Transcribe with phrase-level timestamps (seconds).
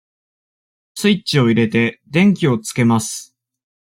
[0.95, 3.35] スイッチを入れて、電気をつけます。